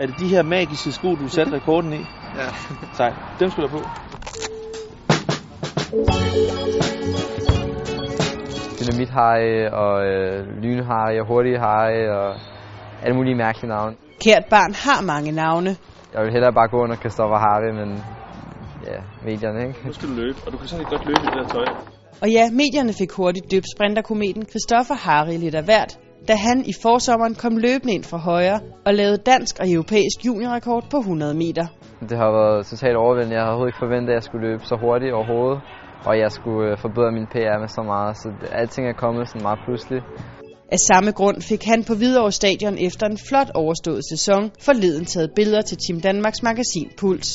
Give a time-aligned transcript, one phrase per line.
[0.00, 1.96] Er det de her magiske sko, du satte rekorden i?
[2.36, 2.48] Ja.
[2.92, 3.12] Sej.
[3.40, 3.82] Dem skulle du på.
[8.78, 12.34] Dynamit Harry og øh, Lyn Harry og Hurtig Harry og
[13.02, 13.96] alle mulige mærkelige navne.
[14.24, 15.76] Kært barn har mange navne.
[16.14, 18.04] Jeg vil hellere bare gå under Christoffer Harry, men
[18.86, 19.86] ja, medierne, ikke?
[19.86, 21.66] Nu skal du løbe, og du kan sådan godt løbe i det der tøj.
[22.22, 25.98] Og ja, medierne fik hurtigt døbt sprinterkometen Christoffer Harry lidt af hvert,
[26.28, 30.84] da han i forsommeren kom løbende ind fra højre og lavede dansk og europæisk juniorrekord
[30.90, 31.66] på 100 meter.
[32.08, 33.34] Det har været totalt overvældende.
[33.36, 35.60] Jeg havde overhovedet ikke forventet, at jeg skulle løbe så hurtigt overhovedet,
[36.08, 39.42] og jeg skulle øh, forbedre min PR med så meget, så alting er kommet sådan
[39.42, 40.00] meget pludselig.
[40.72, 45.30] Af samme grund fik han på Hvidovre Stadion efter en flot overstået sæson forleden taget
[45.36, 47.28] billeder til Team Danmarks magasin Puls.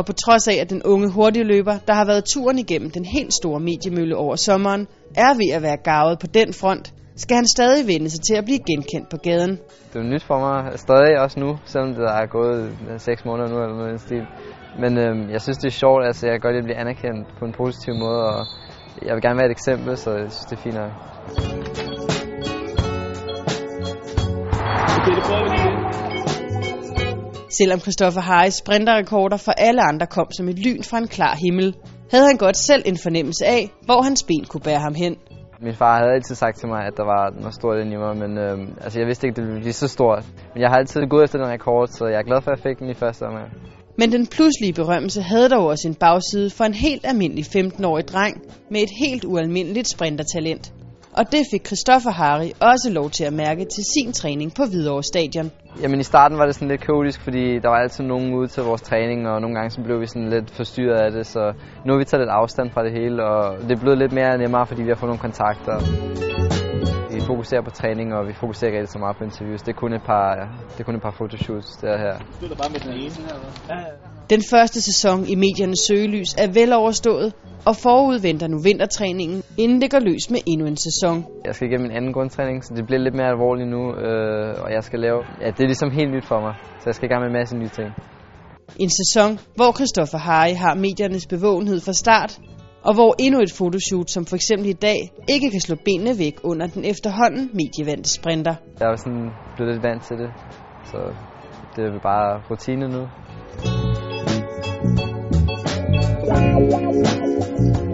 [0.00, 3.32] Og på trods af, at den unge hurtigløber, der har været turen igennem den helt
[3.34, 4.86] store mediemølle over sommeren,
[5.16, 8.44] er ved at være gavet på den front, skal han stadig vende sig til at
[8.44, 9.58] blive genkendt på gaden.
[9.92, 13.56] Det er nyt for mig stadig også nu, selvom det er gået 6 måneder nu
[13.62, 14.24] eller noget i stil.
[14.82, 17.28] Men øhm, jeg synes, det er sjovt, altså jeg kan godt lide at blive anerkendt
[17.38, 18.40] på en positiv måde, og
[19.06, 20.92] jeg vil gerne være et eksempel, så jeg synes, det er fint nok.
[24.96, 26.29] Okay, det prøver vi lige.
[27.58, 31.74] Selvom Christopher Harris sprinterrekorder for alle andre kom som et lyn fra en klar himmel,
[32.10, 35.16] havde han godt selv en fornemmelse af, hvor hans ben kunne bære ham hen.
[35.62, 38.16] Min far havde altid sagt til mig, at der var noget stort inde i mig,
[38.16, 40.24] men øhm, altså, jeg vidste ikke, det ville blive så stort.
[40.54, 42.62] Men jeg har altid gået efter den rekord, så jeg er glad for, at jeg
[42.70, 43.50] fik den i første omgang.
[43.98, 48.34] Men den pludselige berømmelse havde dog også en bagside for en helt almindelig 15-årig dreng
[48.70, 50.72] med et helt ualmindeligt sprintertalent.
[51.12, 55.02] Og det fik Christoffer Harry også lov til at mærke til sin træning på Hvidovre
[55.02, 55.50] Stadion.
[55.82, 58.62] Jamen i starten var det sådan lidt kaotisk, fordi der var altid nogen ude til
[58.62, 61.52] vores træning, og nogle gange så blev vi sådan lidt forstyrret af det, så
[61.84, 64.38] nu har vi taget lidt afstand fra det hele, og det er blevet lidt mere
[64.38, 65.76] nemmere, fordi vi har fået nogle kontakter.
[67.14, 69.62] Vi fokuserer på træning, og vi fokuserer ikke rigtig så meget på interviews.
[69.62, 70.26] Det er kun et par,
[70.72, 72.14] det er kun et par fotoshoots der her.
[72.40, 73.10] Du er bare med den ene.
[74.30, 77.32] Den første sæson i mediernes søgelys er vel overstået,
[77.64, 81.24] og forud venter nu vintertræningen, inden det går løs med endnu en sæson.
[81.46, 84.68] Jeg skal igennem en anden grundtræning, så det bliver lidt mere alvorligt nu, øh, og
[84.72, 85.18] jeg skal lave...
[85.40, 87.38] Ja, det er ligesom helt nyt for mig, så jeg skal i gang med en
[87.40, 87.88] masse nye ting.
[88.78, 92.40] En sæson, hvor Christoffer Harry har mediernes bevågenhed fra start,
[92.82, 94.98] og hvor endnu et fotoshoot, som for eksempel i dag,
[95.28, 98.54] ikke kan slå benene væk under den efterhånden medievandte sprinter.
[98.80, 100.30] Jeg er sådan blevet lidt vant til det,
[100.84, 100.98] så
[101.76, 103.02] det er bare rutine nu.
[107.60, 107.89] Thank you.